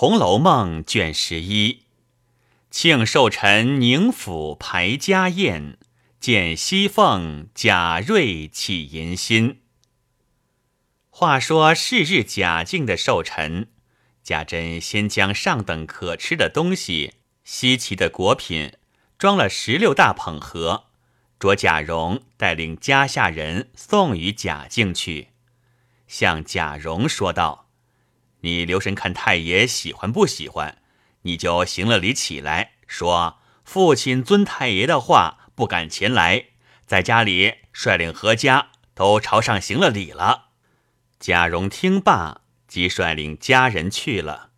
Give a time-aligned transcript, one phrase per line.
[0.00, 1.82] 红楼梦》卷十一，
[2.70, 5.76] 庆寿辰宁府排家宴，
[6.20, 9.60] 见西凤贾瑞起淫心。
[11.10, 13.70] 话说是日贾敬的寿辰，
[14.22, 18.74] 贾珍先将上等可吃的东西、稀奇的果品，
[19.18, 20.84] 装了十六大捧盒，
[21.40, 25.30] 着贾蓉带领家下人送与贾敬去，
[26.06, 27.67] 向贾蓉说道。
[28.40, 30.78] 你留神看太爷喜欢不喜欢，
[31.22, 36.44] 你就行了礼起来，说父亲遵太爷的话，不敢前来，
[36.86, 40.50] 在家里率领何家都朝上行了礼了。
[41.18, 44.50] 贾蓉听罢，即率领家人去了。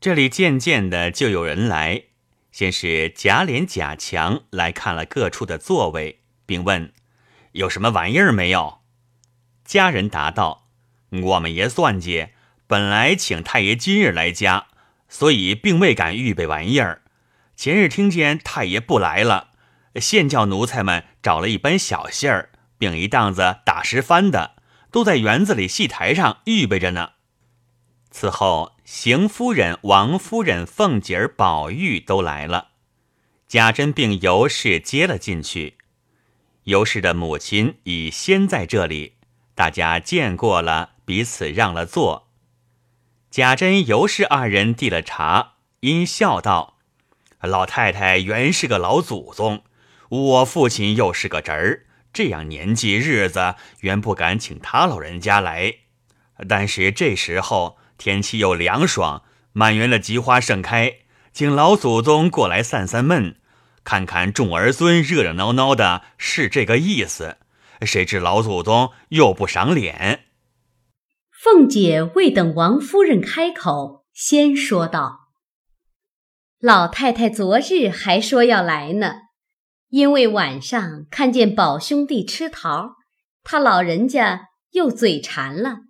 [0.00, 2.04] 这里渐渐的就有人来，
[2.52, 6.92] 先是贾琏、贾强来看了各处的座位，并问
[7.52, 8.82] 有什么玩意儿没有。
[9.64, 10.68] 家人答道
[11.10, 12.28] ：“我们爷算计。”
[12.68, 14.66] 本来请太爷今日来家，
[15.08, 17.02] 所以并未敢预备玩意儿。
[17.54, 19.50] 前日听见太爷不来了，
[19.96, 24.56] 现叫奴才们找了一班小戏儿，并一档子打石翻的，
[24.90, 27.10] 都在园子里戏台上预备着呢。
[28.10, 32.68] 此后，邢夫人、王夫人、凤姐儿、宝玉都来了，
[33.46, 35.76] 贾珍并尤氏接了进去。
[36.64, 39.14] 尤氏的母亲已先在这里，
[39.54, 42.25] 大家见过了，彼此让了座。
[43.36, 46.78] 贾珍、尤氏二人递了茶，因笑道
[47.42, 49.62] ：“老太太原是个老祖宗，
[50.08, 51.82] 我父亲又是个侄儿，
[52.14, 55.74] 这样年纪日子，原不敢请他老人家来。
[56.48, 60.94] 但是这时候天气又凉爽，满园的菊花盛开，
[61.34, 63.36] 请老祖宗过来散散闷，
[63.84, 67.36] 看看众儿孙热热闹闹的，是这个意思。
[67.82, 70.22] 谁知老祖宗又不赏脸。”
[71.46, 75.28] 凤姐未等王夫人开口，先说道
[76.58, 79.12] ：“老太太昨日还说要来呢，
[79.88, 82.96] 因为晚上看见宝兄弟吃桃，
[83.44, 85.82] 他老人家又嘴馋了，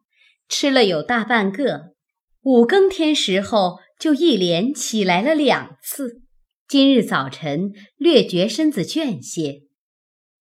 [0.47, 1.95] 吃了有大半个。
[2.43, 6.21] 五更天时候就一连起来了两次。
[6.69, 9.63] 今日早晨略觉身子倦些，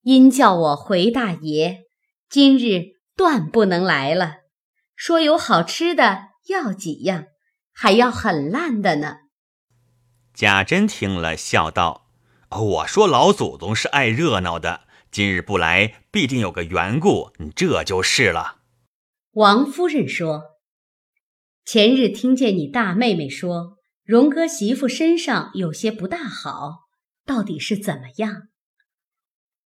[0.02, 1.86] 因叫我回大爷，
[2.30, 4.40] 今日断不能来了。”
[4.96, 7.26] 说有好吃的要几样，
[7.74, 9.18] 还要很烂的呢。
[10.34, 12.10] 贾珍听了，笑道
[12.50, 18.62] ：“我说老祖宗是爱热闹的，今日不来，必定有个缘故，这就是了。”
[19.34, 20.44] 王夫人说
[21.66, 26.88] ：“前日听见你大妹妹说，荣哥媳妇身上有些不大好，
[27.26, 28.48] 到底是怎么样？”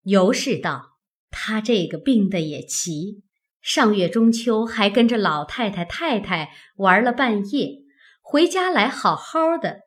[0.03, 0.99] 尤氏道
[1.31, 3.25] ：“她这个病的也奇。”
[3.67, 7.83] 上月中秋还跟着老太太太太玩了半夜，
[8.23, 9.81] 回家来好好的。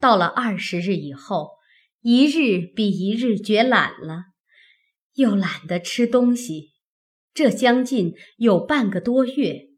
[0.00, 1.50] 到了二十日以后，
[2.00, 4.24] 一日比一日觉懒了，
[5.14, 6.72] 又懒得吃东西。
[7.32, 9.68] 这将近有半个多月，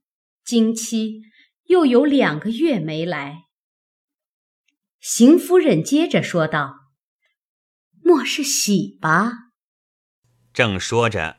[0.43, 1.21] 经期
[1.65, 3.43] 又有两个月没来。
[5.00, 6.77] 邢夫人接着说道
[8.03, 9.50] ：“莫是喜吧？”
[10.54, 11.37] 正说着，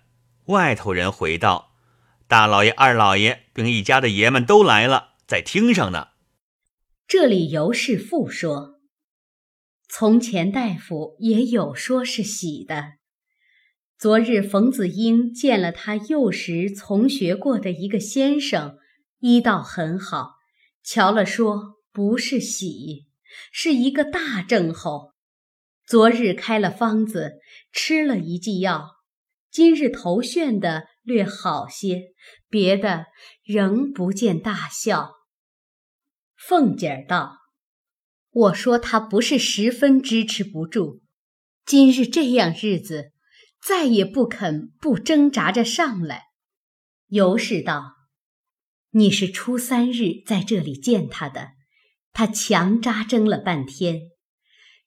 [0.49, 1.71] 外头人回道。
[2.28, 6.08] 大老爷、二老爷并一家的爷们都来了，在厅上呢。
[7.08, 8.80] 这里尤氏父说
[9.88, 12.94] ：“从前大夫也有说是喜的。
[13.97, 18.78] 昨日冯子英见了他幼时从学过的一个先生，
[19.19, 20.34] 医道很好，
[20.84, 23.06] 瞧了说不是喜，
[23.52, 25.13] 是一个大症候。
[25.86, 27.36] 昨日开了方子，
[27.72, 28.94] 吃了一剂药，
[29.55, 32.16] 今日头眩的。”略好些，
[32.49, 33.05] 别的
[33.43, 35.11] 仍不见大效。
[36.35, 37.38] 凤姐儿道
[38.33, 41.03] ：“我说他不是十分支持不住，
[41.63, 43.11] 今日这样日子，
[43.61, 46.23] 再也不肯不挣扎着上来。”
[47.09, 47.91] 尤氏道
[48.89, 51.50] ：“你是初三日在这里见他的，
[52.13, 54.09] 他强扎针了半天，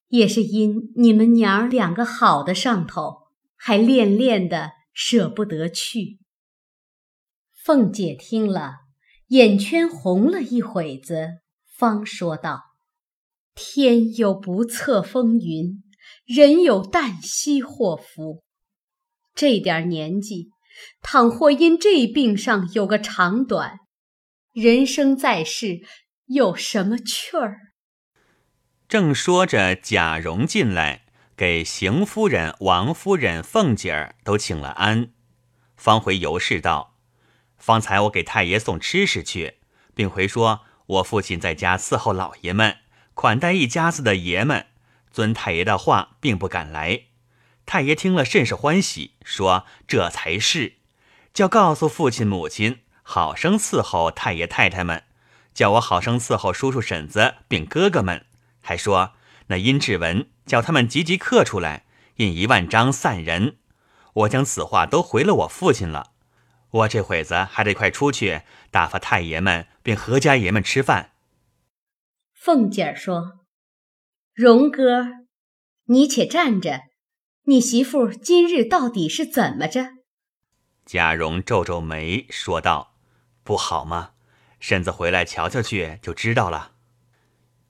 [0.08, 3.27] 也是因你们娘儿两个好的上头，
[3.58, 6.18] 还恋恋的。”舍不得去。
[7.54, 8.78] 凤姐听了，
[9.28, 11.38] 眼圈红了一会子，
[11.76, 12.64] 方说道
[13.54, 15.84] ：“天有不测风云，
[16.24, 18.42] 人有旦夕祸福。
[19.36, 20.50] 这点年纪，
[21.00, 23.78] 倘或因这病上有个长短，
[24.52, 25.82] 人生在世
[26.26, 27.56] 有什么趣儿？”
[28.88, 31.04] 正说着，贾蓉进来。
[31.38, 35.12] 给邢夫人、王夫人、凤姐儿都请了安，
[35.76, 36.96] 方回尤氏道
[37.56, 39.58] ：“方才我给太爷送吃食去，
[39.94, 42.78] 并回说我父亲在家伺候老爷们，
[43.14, 44.66] 款待一家子的爷们，
[45.12, 47.02] 遵太爷的话，并不敢来。
[47.64, 50.78] 太爷听了甚是欢喜，说这才是，
[51.32, 55.04] 叫告诉父亲母亲，好生伺候太爷太太们，
[55.54, 58.26] 叫我好生伺候叔叔婶子并哥哥们，
[58.60, 59.12] 还说
[59.48, 61.84] 那殷志文叫他们急急刻出来，
[62.16, 63.58] 印一万张散人。
[64.14, 66.12] 我将此话都回了我父亲了。
[66.70, 71.12] 我这会子还得快出去打发太爷们并何家爷们吃饭。
[72.34, 73.40] 凤姐儿说
[74.34, 75.06] ：“荣哥，
[75.86, 76.82] 你且站着，
[77.44, 79.94] 你媳妇今日到底是怎么着？”
[80.84, 82.94] 贾蓉皱皱眉说道
[83.42, 84.12] ：“不好吗？
[84.60, 86.72] 婶子回来瞧瞧去，就知道了。”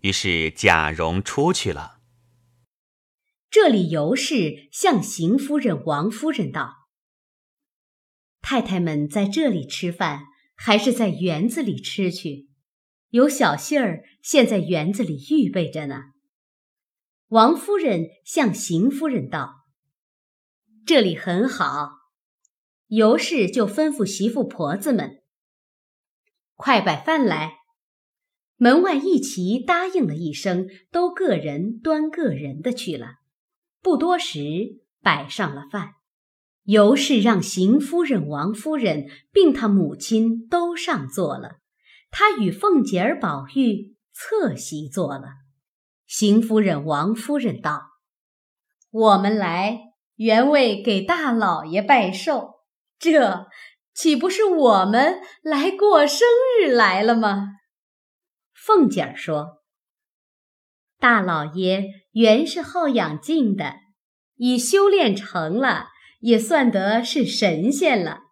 [0.01, 2.01] 于是贾蓉出去了。
[3.51, 6.89] 这里尤氏向邢夫人、王夫人道。
[8.41, 12.49] 太太们在这里吃饭，还是在园子里吃去？
[13.11, 16.13] 有小杏儿现在园子里预备着呢。
[17.29, 19.67] 王夫人向邢夫人道
[20.87, 21.91] ：“这里很好。”
[22.89, 25.23] 尤氏就吩咐媳妇婆子们
[26.55, 27.58] ：“快摆饭来。”
[28.59, 33.15] 门外一齐答应了一声，都各人端各人的去了。
[33.81, 34.41] 不多时，
[35.01, 35.93] 摆上了饭。
[36.65, 41.59] 尤氏让邢夫人、王夫人并他母亲都上座了，
[42.11, 45.29] 他与凤姐儿、宝玉侧席坐了。
[46.07, 47.83] 邢夫人、王夫人道
[48.91, 49.79] ：“我们来
[50.17, 52.57] 原为给大老爷拜寿，
[52.99, 53.47] 这
[53.95, 56.27] 岂不是我们来过生
[56.61, 57.55] 日来了吗？”
[58.69, 59.63] 凤姐儿说
[61.01, 63.77] ：“大老爷原是好养静的，
[64.37, 65.87] 已修炼成了。”
[66.21, 68.23] 也算得是神仙了。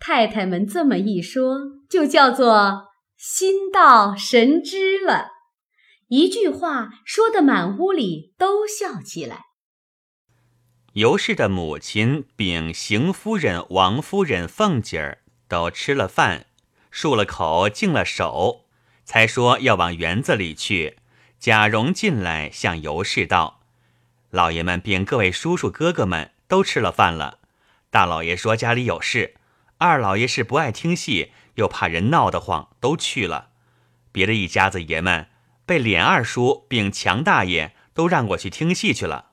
[0.00, 1.58] 太太们这么一说，
[1.88, 2.86] 就叫做
[3.18, 5.28] 心到神知了。
[6.08, 9.42] 一句话说的满屋里都笑起来。
[10.94, 16.46] 尤氏的母亲禀邢夫人、王夫人、凤姐儿都吃了饭，
[16.90, 18.63] 漱了口，净了手，
[19.04, 20.98] 才说要往园子里去。
[21.38, 23.60] 贾蓉进来向尤氏道
[24.30, 27.38] ：“老爷们禀各位叔叔哥哥们。”都吃了饭了，
[27.90, 29.34] 大老爷说家里有事，
[29.78, 33.48] 二老爷是不爱听戏，又怕人闹得慌，都去了。
[34.12, 35.28] 别的一家子爷们
[35.64, 39.30] 被琏二叔并强大爷都让过去听戏去了。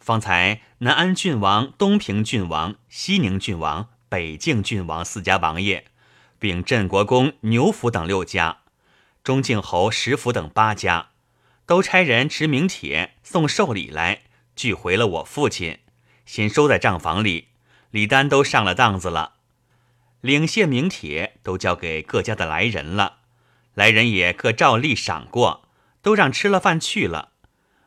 [0.00, 5.84] 方才南安郡王、东平郡王、西宁郡王、北境郡王四家王爷，
[6.38, 8.60] 并镇国公、牛府等六家，
[9.28, 11.10] 中靖侯、石府等八家，
[11.66, 14.22] 都差人持名帖送寿礼来，
[14.56, 15.80] 聚回了我父亲。
[16.24, 17.48] 先收在账房里，
[17.90, 19.34] 礼单都上了当子了，
[20.22, 23.18] 领谢名帖都交给各家的来人了，
[23.74, 25.68] 来人也各照例赏过，
[26.00, 27.32] 都让吃了饭去了。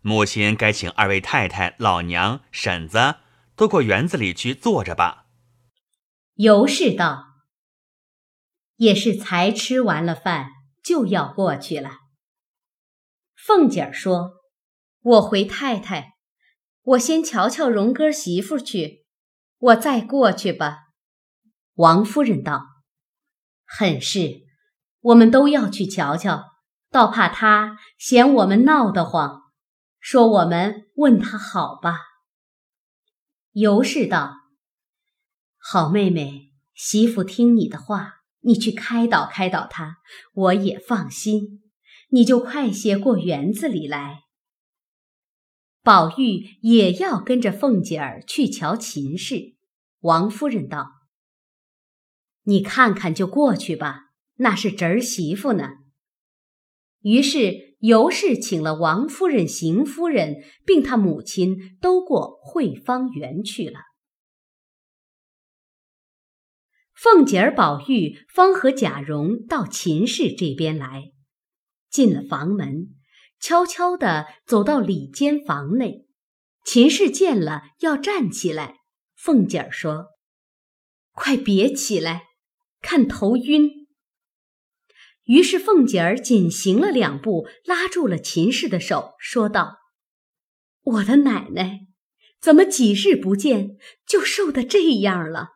[0.03, 3.15] 母亲该请二位太太、老娘、婶子
[3.55, 5.25] 都过园子里去坐着吧。
[6.35, 7.37] 尤氏道
[8.77, 11.91] ：“也是才吃完了饭，就要过去了。”
[13.35, 14.33] 凤姐儿说
[15.01, 16.11] ：“我回太太。”
[16.83, 19.05] 我先瞧瞧荣哥媳妇去，
[19.59, 20.79] 我再过去吧。
[21.75, 22.63] 王夫人道
[23.67, 24.41] ：“很是，
[25.01, 26.43] 我们都要去瞧瞧，
[26.89, 29.43] 倒怕他嫌我们闹得慌，
[29.99, 31.99] 说我们问他好吧。”
[33.53, 34.33] 尤氏道
[35.61, 39.97] ：“好妹妹，媳妇听你的话，你去开导开导他，
[40.33, 41.61] 我也放心。
[42.09, 44.23] 你就快些过园子里来。”
[45.83, 49.55] 宝玉也要跟着凤姐儿去瞧秦氏。
[50.01, 50.91] 王夫人道
[52.45, 55.69] ：“你看看就过去吧，那是侄儿媳妇呢。”
[57.01, 63.79] 于是尤氏请了王夫人、邢夫人，并他母亲都过惠芳园去了。
[67.01, 71.05] 凤姐儿、宝玉方和贾蓉到秦氏这边来，
[71.89, 72.89] 进了房门。
[73.39, 76.05] 悄悄地走到里间房内，
[76.63, 78.81] 秦氏见了要站起来。
[79.15, 80.09] 凤姐儿说
[81.13, 82.25] ：“快别起来，
[82.83, 83.87] 看头晕。”
[85.25, 89.77] 于是凤姐儿紧行了两步，拉住了秦氏的手，说道
[90.83, 91.79] ：“我的奶奶，
[92.39, 95.53] 怎么几日不见就瘦得这样了？”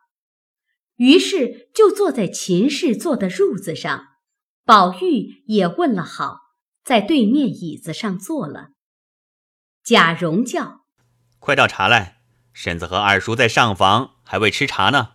[0.96, 4.04] 于是就坐在秦氏坐的褥子上，
[4.64, 6.40] 宝玉也问了好。
[6.84, 8.68] 在对面椅子上坐了。
[9.82, 10.86] 贾蓉叫
[11.40, 12.20] ：“快倒茶来，
[12.52, 15.14] 婶子和二叔在上房还未吃茶呢。”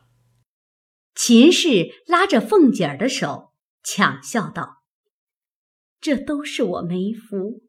[1.16, 4.84] 秦氏拉着凤姐儿的手，抢笑道
[6.02, 7.64] ：“这都是我没福。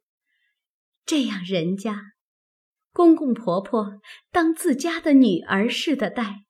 [1.07, 2.15] 这样人家，
[2.93, 4.01] 公公婆婆
[4.33, 6.47] 当自家的女儿似的待。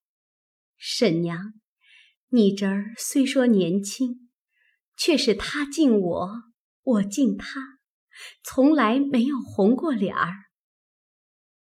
[0.85, 1.55] 婶娘，
[2.31, 4.29] 你侄儿虽说年轻，
[4.97, 6.31] 却是他敬我，
[6.83, 7.79] 我敬他，
[8.43, 10.47] 从来没有红过脸儿。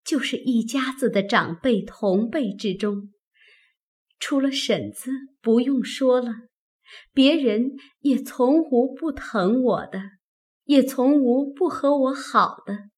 [0.03, 3.11] 就是一家子的长辈同辈之中，
[4.19, 5.09] 除了婶子
[5.41, 6.31] 不用说了，
[7.11, 10.03] 别人也从无不疼我的，
[10.65, 12.91] 也从无不和我好的。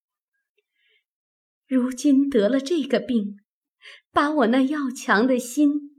[1.65, 3.37] 如今得了这个病，
[4.11, 5.90] 把我那要强的心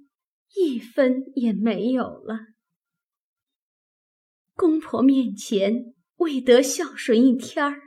[0.54, 2.38] 一分也没有了。
[4.54, 7.80] 公婆面前未得孝顺一天儿。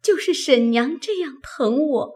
[0.00, 2.12] 就是婶娘这样疼我，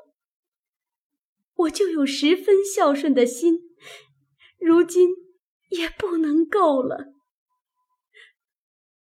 [1.55, 3.59] 我就有十分孝顺的心，
[4.59, 5.11] 如今
[5.71, 7.13] 也不能够了。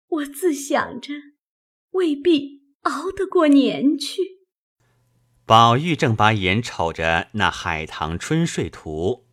[0.07, 1.13] 我自想着，
[1.91, 4.39] 未必熬得过年去。
[5.45, 9.25] 宝玉正把眼瞅着那《海棠春睡图》，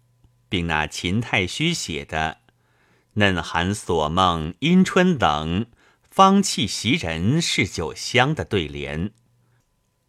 [0.48, 2.38] 并那秦太虚写的
[3.14, 5.66] “嫩寒锁梦阴春冷，
[6.10, 9.12] 芳气袭人是酒香”的对联。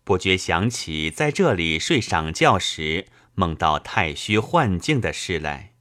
[0.04, 5.74] 不觉想起在这里睡晌觉时梦到太虚幻境的事来，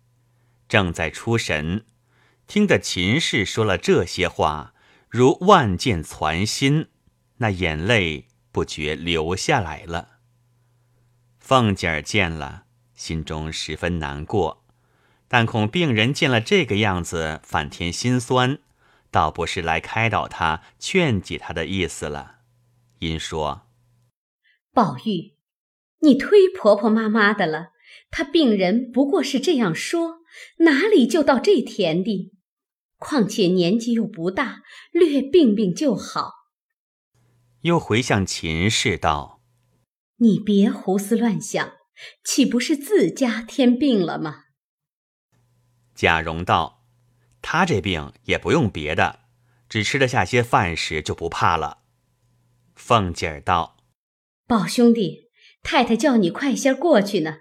[0.69, 1.87] 正在出神，
[2.47, 4.75] 听得秦氏说了这些话，
[5.09, 6.89] 如万箭攒心，
[7.39, 10.19] 那眼泪不觉流下来了。
[11.39, 12.65] 凤姐儿见了，
[12.99, 14.65] 心中十分难过，
[15.29, 18.59] 但恐病人见了这个样子，反添心酸，
[19.13, 22.41] 倒不是来开导他、劝解他的意思了，
[22.99, 23.63] 因说。
[24.73, 25.37] 宝玉，
[26.01, 27.69] 你忒婆婆妈妈的了。
[28.11, 30.23] 他病人不过是这样说，
[30.59, 32.35] 哪里就到这田地？
[32.97, 36.33] 况且年纪又不大，略病病就好。
[37.61, 39.41] 又回向秦氏道
[40.19, 41.78] ：“你别胡思乱想，
[42.25, 44.45] 岂不是自家添病了吗？”
[45.95, 46.85] 贾蓉道
[47.43, 49.21] ：“他这病也不用别的，
[49.69, 51.79] 只吃得下些饭食就不怕了。”
[52.77, 53.77] 凤姐儿道。
[54.47, 55.29] 宝兄弟，
[55.63, 57.41] 太太叫你快些过去呢，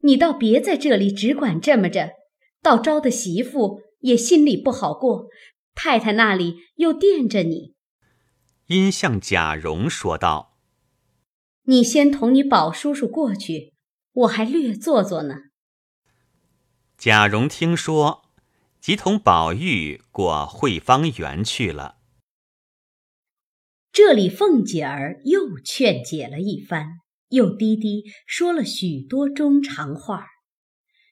[0.00, 2.10] 你倒别在这里只管这么着，
[2.60, 5.28] 到招的媳妇也心里不好过。
[5.74, 7.74] 太太那里又惦着你。
[8.66, 10.58] 因向贾蓉说道
[11.64, 13.71] ：“你先同你宝叔叔过去，
[14.12, 15.36] 我还略做做呢。”
[16.98, 18.24] 贾蓉听说，
[18.80, 21.98] 即同宝玉过惠芳园去了。
[23.90, 30.26] 这里凤姐儿又劝解了一番，又低低说了许多中长话，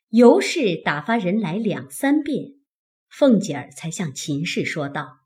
[0.08, 2.54] 尤氏打发人来两三遍，
[3.08, 5.18] 凤姐儿才向秦氏说道：“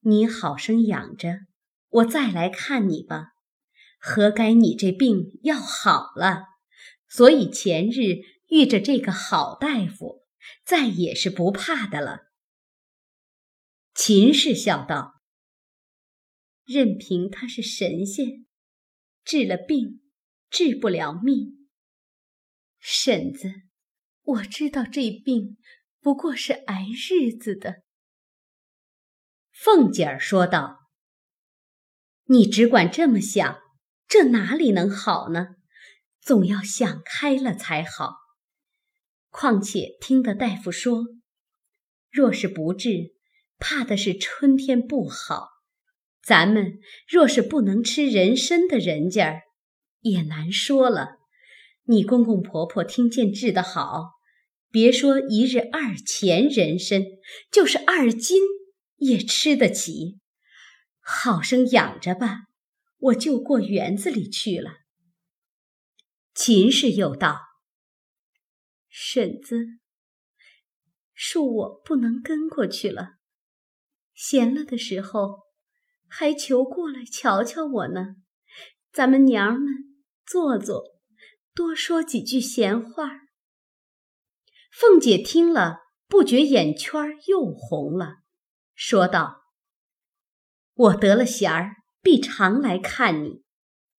[0.00, 1.40] 你好生养着，
[1.88, 3.32] 我再来看你吧。
[3.98, 6.44] 何该你这病要好了，
[7.08, 10.26] 所以前日遇着这个好大夫，
[10.64, 12.32] 再也是不怕的了。”
[13.94, 15.14] 秦氏笑道。
[16.64, 18.44] 任凭他是神仙，
[19.24, 20.02] 治了病，
[20.50, 21.68] 治不了命。
[22.80, 23.52] 婶子，
[24.22, 25.58] 我知道这病
[26.00, 27.84] 不过是挨日子的。
[29.52, 30.90] 凤姐儿说道
[32.26, 33.60] ：“你只管这么想，
[34.08, 35.55] 这哪里能好呢？
[36.26, 38.16] 总要想开了才好。
[39.30, 41.04] 况且听得大夫说，
[42.10, 43.14] 若是不治，
[43.58, 45.50] 怕的是春天不好。”
[46.26, 49.42] 咱们若是不能吃人参的人家，
[50.00, 51.18] 也难说了。
[51.84, 54.14] 你公公婆婆听见治得好，
[54.72, 57.04] 别说一日二钱人参，
[57.52, 58.42] 就是二斤
[58.96, 60.18] 也吃得起。
[60.98, 62.46] 好生养着吧，
[62.98, 64.85] 我就过园子里去了。
[66.36, 67.40] 秦氏又道
[68.88, 69.66] ：“婶子，
[71.16, 73.14] 恕我不能跟过去了。
[74.14, 75.46] 闲了的时候。”
[76.08, 78.14] 还求过来瞧瞧我呢，
[78.92, 79.66] 咱们娘儿们
[80.24, 80.84] 坐坐，
[81.52, 83.22] 多说几句闲话。
[84.70, 88.18] 凤姐听了，不觉眼圈又红了，
[88.76, 89.42] 说道
[90.74, 93.42] ：“我得了闲儿，必常来看你。